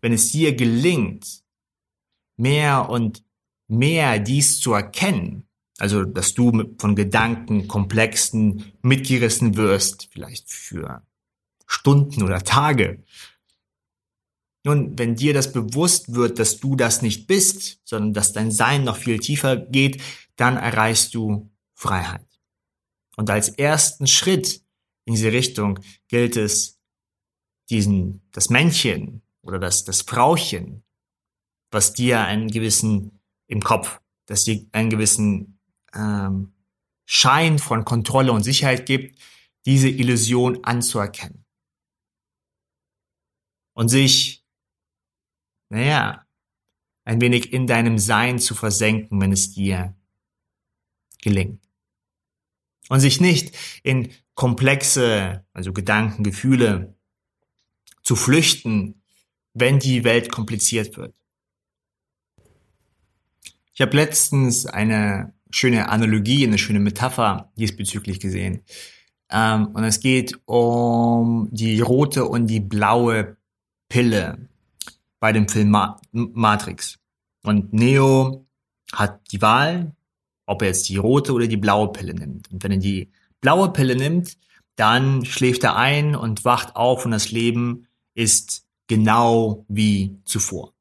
wenn 0.00 0.12
es 0.12 0.32
dir 0.32 0.54
gelingt, 0.54 1.42
mehr 2.36 2.88
und 2.90 3.24
mehr 3.68 4.18
dies 4.18 4.60
zu 4.60 4.72
erkennen, 4.72 5.48
also, 5.78 6.04
dass 6.04 6.34
du 6.34 6.74
von 6.78 6.94
Gedanken, 6.94 7.66
komplexen, 7.66 8.72
mitgerissen 8.82 9.56
wirst, 9.56 10.08
vielleicht 10.12 10.50
für 10.50 11.02
Stunden 11.66 12.22
oder 12.22 12.42
Tage. 12.42 13.02
Nun, 14.64 14.98
wenn 14.98 15.14
dir 15.14 15.34
das 15.34 15.52
bewusst 15.52 16.14
wird, 16.14 16.38
dass 16.38 16.58
du 16.58 16.74
das 16.74 17.02
nicht 17.02 17.26
bist, 17.26 17.80
sondern 17.84 18.14
dass 18.14 18.32
dein 18.32 18.50
Sein 18.50 18.84
noch 18.84 18.96
viel 18.96 19.18
tiefer 19.18 19.56
geht, 19.56 20.02
dann 20.36 20.56
erreichst 20.56 21.14
du 21.14 21.50
Freiheit. 21.74 22.26
Und 23.16 23.30
als 23.30 23.50
ersten 23.50 24.06
Schritt 24.06 24.62
in 25.04 25.14
diese 25.14 25.32
Richtung 25.32 25.80
gilt 26.08 26.36
es, 26.36 26.80
diesen, 27.70 28.22
das 28.32 28.50
Männchen 28.50 29.22
oder 29.42 29.58
das, 29.58 29.84
das 29.84 30.02
Frauchen, 30.02 30.82
was 31.70 31.92
dir 31.92 32.20
einen 32.20 32.50
gewissen 32.50 33.20
im 33.46 33.62
Kopf, 33.62 34.00
dass 34.26 34.44
dir 34.44 34.64
einen 34.72 34.90
gewissen 34.90 35.58
ähm, 35.94 36.52
Schein 37.04 37.58
von 37.58 37.84
Kontrolle 37.84 38.32
und 38.32 38.42
Sicherheit 38.42 38.86
gibt, 38.86 39.18
diese 39.66 39.88
Illusion 39.88 40.62
anzuerkennen. 40.64 41.44
Und 43.74 43.88
sich, 43.88 44.43
naja, 45.68 46.24
ein 47.04 47.20
wenig 47.20 47.52
in 47.52 47.66
deinem 47.66 47.98
Sein 47.98 48.38
zu 48.38 48.54
versenken, 48.54 49.20
wenn 49.20 49.32
es 49.32 49.52
dir 49.52 49.94
gelingt. 51.22 51.62
Und 52.88 53.00
sich 53.00 53.20
nicht 53.20 53.56
in 53.82 54.10
komplexe, 54.34 55.44
also 55.52 55.72
Gedanken, 55.72 56.22
Gefühle 56.22 56.94
zu 58.02 58.16
flüchten, 58.16 59.02
wenn 59.54 59.78
die 59.78 60.04
Welt 60.04 60.30
kompliziert 60.30 60.96
wird. 60.96 61.14
Ich 63.72 63.80
habe 63.80 63.96
letztens 63.96 64.66
eine 64.66 65.34
schöne 65.50 65.88
Analogie, 65.88 66.46
eine 66.46 66.58
schöne 66.58 66.80
Metapher 66.80 67.52
diesbezüglich 67.56 68.20
gesehen. 68.20 68.62
Ähm, 69.30 69.68
und 69.68 69.84
es 69.84 70.00
geht 70.00 70.38
um 70.44 71.48
die 71.50 71.80
rote 71.80 72.26
und 72.26 72.46
die 72.46 72.60
blaue 72.60 73.36
Pille 73.88 74.48
bei 75.24 75.32
dem 75.32 75.48
Film 75.48 75.70
Ma 75.70 75.98
Matrix. 76.12 76.98
Und 77.42 77.72
Neo 77.72 78.46
hat 78.92 79.32
die 79.32 79.40
Wahl, 79.40 79.96
ob 80.44 80.60
er 80.60 80.68
jetzt 80.68 80.86
die 80.90 80.98
rote 80.98 81.32
oder 81.32 81.46
die 81.46 81.56
blaue 81.56 81.92
Pille 81.92 82.12
nimmt. 82.12 82.52
Und 82.52 82.62
wenn 82.62 82.72
er 82.72 82.76
die 82.76 83.10
blaue 83.40 83.72
Pille 83.72 83.96
nimmt, 83.96 84.36
dann 84.76 85.24
schläft 85.24 85.64
er 85.64 85.76
ein 85.76 86.14
und 86.14 86.44
wacht 86.44 86.76
auf 86.76 87.06
und 87.06 87.12
das 87.12 87.30
Leben 87.30 87.86
ist 88.12 88.66
genau 88.86 89.64
wie 89.66 90.20
zuvor. 90.26 90.74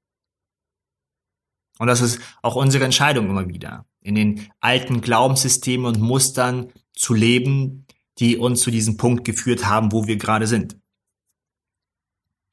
Und 1.79 1.87
das 1.87 2.01
ist 2.01 2.19
auch 2.41 2.57
unsere 2.57 2.83
Entscheidung 2.83 3.29
immer 3.29 3.47
wieder, 3.47 3.85
in 4.01 4.15
den 4.15 4.51
alten 4.59 4.99
Glaubenssystemen 4.99 5.85
und 5.85 6.01
Mustern 6.01 6.69
zu 6.91 7.13
leben, 7.13 7.87
die 8.19 8.35
uns 8.35 8.59
zu 8.59 8.71
diesem 8.71 8.97
Punkt 8.97 9.23
geführt 9.23 9.65
haben, 9.67 9.93
wo 9.93 10.05
wir 10.05 10.17
gerade 10.17 10.47
sind. 10.47 10.77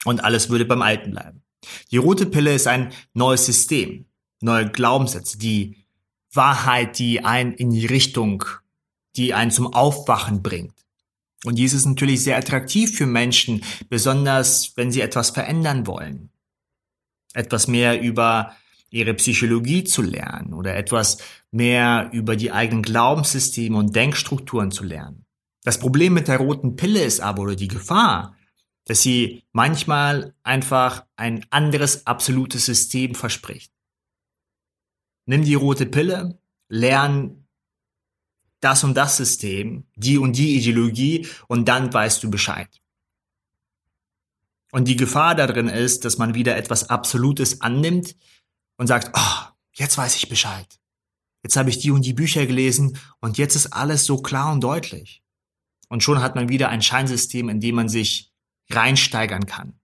Und 0.05 0.23
alles 0.23 0.51
würde 0.51 0.67
beim 0.67 0.83
Alten 0.83 1.11
bleiben. 1.11 1.43
Die 1.91 1.97
rote 1.97 2.27
Pille 2.27 2.55
ist 2.55 2.67
ein 2.67 2.93
neues 3.15 3.47
System, 3.47 4.07
neue 4.41 4.71
Glaubenssätze, 4.71 5.39
die 5.39 5.77
Wahrheit, 6.33 6.99
die 6.99 7.25
einen 7.25 7.53
in 7.53 7.71
die 7.71 7.87
Richtung, 7.87 8.45
die 9.17 9.35
einen 9.35 9.51
zum 9.51 9.73
Aufwachen 9.73 10.43
bringt. 10.43 10.75
Und 11.45 11.57
dies 11.57 11.73
ist 11.73 11.87
natürlich 11.87 12.23
sehr 12.23 12.37
attraktiv 12.37 12.97
für 12.97 13.07
Menschen, 13.07 13.65
besonders 13.89 14.77
wenn 14.77 14.93
sie 14.93 15.01
etwas 15.01 15.31
verändern 15.31 15.87
wollen. 15.87 16.31
Etwas 17.33 17.67
mehr 17.67 18.01
über 18.01 18.55
ihre 18.91 19.15
Psychologie 19.15 19.85
zu 19.85 20.03
lernen 20.03 20.53
oder 20.53 20.77
etwas 20.77 21.19
mehr 21.51 22.11
über 22.13 22.37
die 22.37 22.53
eigenen 22.53 22.83
Glaubenssysteme 22.83 23.77
und 23.77 23.95
Denkstrukturen 23.95 24.71
zu 24.71 24.85
lernen. 24.85 25.25
Das 25.63 25.79
Problem 25.79 26.15
mit 26.15 26.29
der 26.29 26.39
roten 26.39 26.77
Pille 26.77 27.03
ist 27.03 27.21
aber 27.21 27.43
oder 27.43 27.57
die 27.57 27.69
Gefahr, 27.69 28.37
dass 28.91 29.03
sie 29.03 29.45
manchmal 29.53 30.35
einfach 30.43 31.07
ein 31.15 31.47
anderes 31.51 32.09
absolutes 32.09 32.67
System 32.67 33.15
verspricht. 33.15 33.73
Nimm 35.27 35.45
die 35.45 35.55
rote 35.55 35.87
Pille, 35.87 36.41
lern 36.69 37.47
das 38.59 38.83
und 38.83 38.95
das 38.95 39.17
System, 39.17 39.87
die 39.95 40.19
und 40.19 40.37
die 40.37 40.57
Ideologie 40.57 41.29
und 41.47 41.69
dann 41.69 41.95
weißt 41.95 42.21
du 42.25 42.33
Bescheid. 42.33 42.69
Und 44.73 44.89
die 44.89 44.97
Gefahr 44.97 45.37
darin 45.37 45.69
ist, 45.69 46.05
dass 46.05 46.19
man 46.19 46.35
wieder 46.35 46.57
etwas 46.57 46.91
Absolutes 46.91 47.61
annimmt 47.61 48.17
und 48.77 48.89
sagt, 48.89 49.13
oh, 49.17 49.53
jetzt 49.71 49.99
weiß 49.99 50.17
ich 50.17 50.29
Bescheid. 50.29 50.81
Jetzt 51.45 51.57
habe 51.57 51.71
ich 51.71 51.79
die 51.79 51.93
und 51.93 52.05
die 52.05 52.13
Bücher 52.13 52.45
gelesen 52.45 52.99
und 53.21 53.39
jetzt 53.39 53.55
ist 53.55 53.69
alles 53.69 54.05
so 54.05 54.21
klar 54.21 54.51
und 54.51 54.65
deutlich. 54.65 55.23
Und 55.89 56.03
schon 56.03 56.21
hat 56.21 56.35
man 56.35 56.49
wieder 56.49 56.71
ein 56.71 56.83
Scheinsystem, 56.83 57.49
in 57.51 57.61
dem 57.61 57.77
man 57.77 57.89
sich 57.89 58.30
reinsteigern 58.71 59.47
kann. 59.47 59.81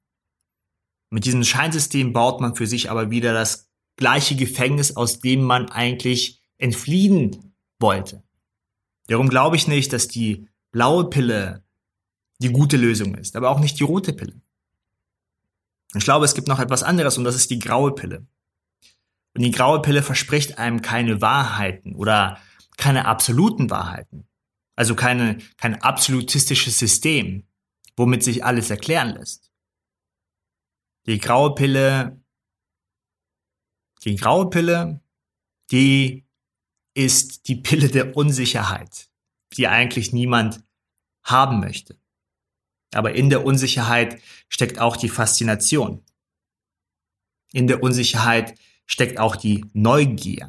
Mit 1.11 1.25
diesem 1.25 1.45
Scheinsystem 1.45 2.13
baut 2.13 2.41
man 2.41 2.57
für 2.57 2.67
sich 2.67 2.91
aber 2.91 3.11
wieder 3.11 3.33
das 3.33 3.71
gleiche 3.97 4.37
Gefängnis, 4.37 4.97
aus 4.97 5.21
dem 5.21 5.43
man 5.43 5.71
eigentlich 5.71 6.43
entfliehen 6.59 7.55
wollte. 7.79 8.23
Darum 9.07 9.29
glaube 9.29 9.57
ich 9.57 9.69
nicht, 9.69 9.93
dass 9.93 10.09
die 10.09 10.49
blaue 10.73 11.09
Pille 11.09 11.65
die 12.39 12.51
gute 12.51 12.77
Lösung 12.77 13.15
ist, 13.15 13.37
aber 13.37 13.51
auch 13.51 13.61
nicht 13.61 13.79
die 13.79 13.85
rote 13.85 14.13
Pille. 14.13 14.41
Ich 15.95 16.05
glaube, 16.05 16.25
es 16.25 16.35
gibt 16.35 16.49
noch 16.49 16.59
etwas 16.59 16.83
anderes 16.83 17.17
und 17.17 17.25
das 17.25 17.37
ist 17.37 17.51
die 17.51 17.59
graue 17.59 17.95
Pille. 17.95 18.27
Und 19.35 19.43
die 19.43 19.51
graue 19.51 19.81
Pille 19.81 20.03
verspricht 20.03 20.59
einem 20.59 20.83
keine 20.83 21.21
Wahrheiten 21.21 21.95
oder 21.95 22.39
keine 22.77 23.07
absoluten 23.07 23.71
Wahrheiten. 23.71 24.27
Also 24.75 24.95
keine, 24.95 25.39
kein 25.57 25.81
absolutistisches 25.81 26.79
System, 26.79 27.47
womit 27.97 28.23
sich 28.23 28.45
alles 28.45 28.71
erklären 28.71 29.15
lässt. 29.15 29.53
Die 31.07 31.19
graue 31.19 31.55
Pille, 31.55 32.21
die 34.05 34.17
graue 34.17 34.51
Pille, 34.51 35.01
die 35.71 36.27
ist 36.95 37.49
die 37.49 37.57
Pille 37.57 37.89
der 37.89 38.17
Unsicherheit, 38.17 39.11
die 39.57 39.69
eigentlich 39.69 40.13
niemand 40.13 40.65
haben 41.23 41.61
möchte. 41.61 41.99
Aber 42.95 43.15
in 43.15 43.31
der 43.31 43.45
Unsicherheit 43.45 44.21
steckt 44.49 44.79
auch 44.79 44.97
die 44.97 45.09
Faszination. 45.09 46.05
In 47.53 47.67
der 47.67 47.83
Unsicherheit 47.83 48.59
steckt 48.87 49.19
auch 49.19 49.37
die 49.37 49.65
Neugier. 49.73 50.49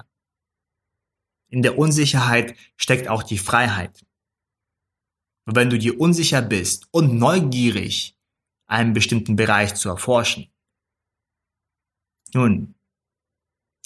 In 1.50 1.62
der 1.62 1.78
Unsicherheit 1.78 2.56
steckt 2.76 3.08
auch 3.08 3.24
die 3.24 3.38
Freiheit. 3.38 4.07
Und 5.48 5.56
wenn 5.56 5.70
du 5.70 5.80
dir 5.80 5.98
unsicher 6.00 6.42
bist 6.42 6.90
und 6.92 7.18
neugierig, 7.18 8.18
einen 8.68 8.92
bestimmten 8.92 9.38
Bereich 9.38 9.76
zu 9.76 9.88
erforschen, 9.88 10.52
nun, 12.34 12.76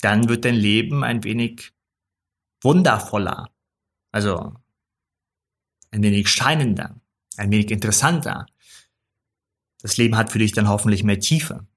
dann 0.01 0.27
wird 0.27 0.43
dein 0.43 0.55
Leben 0.55 1.03
ein 1.03 1.23
wenig 1.23 1.71
wundervoller, 2.63 3.53
also 4.11 4.55
ein 5.91 6.01
wenig 6.01 6.29
scheinender, 6.29 6.99
ein 7.37 7.51
wenig 7.51 7.69
interessanter. 7.69 8.47
Das 9.83 9.97
Leben 9.97 10.17
hat 10.17 10.31
für 10.31 10.39
dich 10.39 10.53
dann 10.53 10.67
hoffentlich 10.67 11.03
mehr 11.03 11.19
Tiefe. 11.19 11.67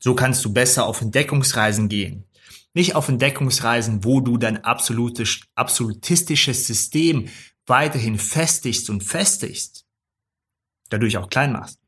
So 0.00 0.14
kannst 0.14 0.42
du 0.42 0.54
besser 0.54 0.86
auf 0.86 1.02
Entdeckungsreisen 1.02 1.90
gehen. 1.90 2.24
Nicht 2.72 2.94
auf 2.94 3.10
Entdeckungsreisen, 3.10 4.04
wo 4.04 4.20
du 4.20 4.38
dein 4.38 4.64
absolutes, 4.64 5.42
absolutistisches 5.54 6.66
System 6.66 7.28
weiterhin 7.66 8.18
festigst 8.18 8.90
und 8.90 9.02
festigst, 9.02 9.86
dadurch 10.90 11.16
auch 11.16 11.28
klein 11.28 11.52
machst, 11.52 11.80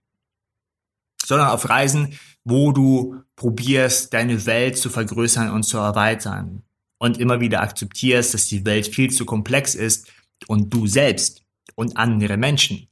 sondern 1.24 1.48
auf 1.48 1.68
Reisen, 1.68 2.18
wo 2.44 2.72
du 2.72 3.22
probierst, 3.34 4.12
deine 4.14 4.46
Welt 4.46 4.78
zu 4.78 4.90
vergrößern 4.90 5.50
und 5.50 5.64
zu 5.64 5.78
erweitern, 5.78 6.62
und 6.98 7.18
immer 7.18 7.40
wieder 7.40 7.62
akzeptierst, 7.62 8.34
dass 8.34 8.46
die 8.46 8.64
Welt 8.64 8.94
viel 8.94 9.10
zu 9.10 9.24
komplex 9.24 9.74
ist 9.74 10.10
und 10.46 10.72
du 10.72 10.86
selbst 10.86 11.42
und 11.74 11.96
andere 11.96 12.36
Menschen, 12.36 12.88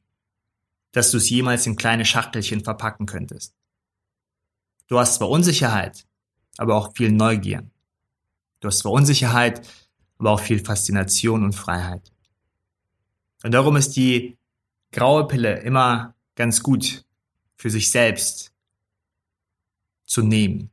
dass 0.92 1.10
du 1.10 1.16
es 1.16 1.30
jemals 1.30 1.66
in 1.66 1.76
kleine 1.76 2.04
Schachtelchen 2.04 2.62
verpacken 2.62 3.06
könntest. 3.06 3.54
Du 4.86 4.98
hast 4.98 5.16
zwar 5.16 5.30
Unsicherheit, 5.30 6.06
aber 6.58 6.76
auch 6.76 6.94
viel 6.94 7.10
Neugier. 7.10 7.68
Du 8.60 8.68
hast 8.68 8.80
zwar 8.80 8.92
Unsicherheit, 8.92 9.66
aber 10.18 10.32
auch 10.32 10.40
viel 10.40 10.62
Faszination 10.62 11.42
und 11.42 11.54
Freiheit. 11.54 12.12
Und 13.44 13.52
darum 13.52 13.76
ist 13.76 13.94
die 13.94 14.38
graue 14.90 15.28
Pille 15.28 15.60
immer 15.60 16.14
ganz 16.34 16.62
gut 16.62 17.04
für 17.56 17.68
sich 17.68 17.90
selbst 17.90 18.52
zu 20.06 20.22
nehmen. 20.22 20.70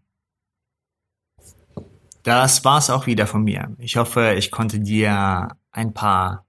Das 2.23 2.63
war's 2.63 2.89
auch 2.89 3.07
wieder 3.07 3.27
von 3.27 3.43
mir. 3.43 3.75
Ich 3.77 3.97
hoffe, 3.97 4.35
ich 4.37 4.51
konnte 4.51 4.79
dir 4.79 5.49
ein 5.71 5.93
paar 5.93 6.45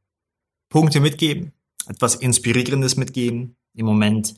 Punkte 0.68 1.00
mitgeben, 1.00 1.52
etwas 1.88 2.14
Inspirierendes 2.14 2.96
mitgeben. 2.96 3.56
Im 3.74 3.86
Moment 3.86 4.34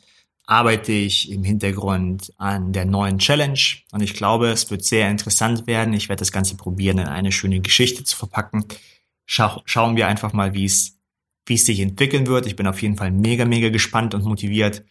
arbeite 0.46 0.92
ich 0.92 1.30
im 1.30 1.44
Hintergrund 1.44 2.32
an 2.38 2.72
der 2.72 2.86
neuen 2.86 3.18
Challenge 3.18 3.60
und 3.92 4.00
ich 4.00 4.14
glaube, 4.14 4.48
es 4.48 4.70
wird 4.70 4.84
sehr 4.84 5.10
interessant 5.10 5.66
werden. 5.66 5.92
Ich 5.92 6.08
werde 6.08 6.20
das 6.20 6.32
Ganze 6.32 6.56
probieren, 6.56 6.98
in 6.98 7.08
eine 7.08 7.32
schöne 7.32 7.60
Geschichte 7.60 8.04
zu 8.04 8.16
verpacken. 8.16 8.64
Schau 9.26 9.60
schauen 9.66 9.96
wir 9.96 10.06
einfach 10.08 10.32
mal, 10.32 10.54
wie 10.54 10.64
es 10.66 10.93
wie 11.46 11.54
es 11.54 11.66
sich 11.66 11.80
entwickeln 11.80 12.26
wird. 12.26 12.46
Ich 12.46 12.56
bin 12.56 12.66
auf 12.66 12.80
jeden 12.82 12.96
Fall 12.96 13.10
mega, 13.10 13.44
mega 13.44 13.68
gespannt 13.68 14.14
und 14.14 14.24
motiviert. 14.24 14.82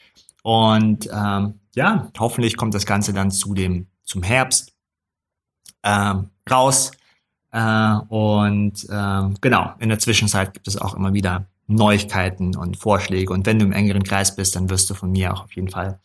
Und 0.43 1.09
ähm, 1.11 1.59
ja, 1.75 2.11
hoffentlich 2.19 2.57
kommt 2.57 2.73
das 2.73 2.85
Ganze 2.85 3.13
dann 3.13 3.31
zu 3.31 3.53
dem 3.53 3.87
zum 4.03 4.23
Herbst 4.23 4.73
ähm, 5.83 6.29
raus. 6.49 6.91
Äh, 7.51 7.95
und 8.09 8.83
äh, 8.89 9.29
genau, 9.41 9.73
in 9.79 9.89
der 9.89 9.99
Zwischenzeit 9.99 10.53
gibt 10.53 10.67
es 10.67 10.77
auch 10.77 10.95
immer 10.95 11.13
wieder 11.13 11.47
Neuigkeiten 11.67 12.55
und 12.55 12.77
Vorschläge. 12.77 13.33
Und 13.33 13.45
wenn 13.45 13.59
du 13.59 13.65
im 13.65 13.71
engeren 13.71 14.03
Kreis 14.03 14.35
bist, 14.35 14.55
dann 14.55 14.69
wirst 14.69 14.89
du 14.89 14.93
von 14.93 15.11
mir 15.11 15.33
auch 15.33 15.45
auf 15.45 15.55
jeden 15.55 15.69
Fall 15.69 15.99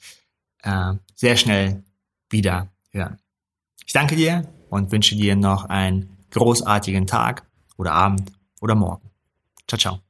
äh, 0.63 0.95
sehr 1.15 1.37
schnell 1.37 1.83
wieder 2.31 2.69
hören. 2.91 3.19
Ich 3.87 3.93
danke 3.93 4.17
dir 4.17 4.47
und 4.71 4.93
wünsche 4.93 5.17
dir 5.17 5.35
noch 5.37 5.65
einen 5.65 6.17
großartigen 6.31 7.07
Tag 7.07 7.47
oder 7.77 7.93
Abend 7.93 8.33
oder 8.61 8.75
Morgen. 8.75 9.11
Ciao, 9.67 9.79
ciao. 9.79 10.08